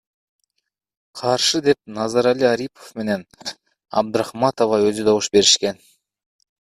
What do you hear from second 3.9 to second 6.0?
Абдрахматова өзү добуш беришкен.